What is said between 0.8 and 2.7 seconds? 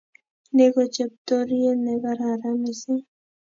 cheptoriet ne kararan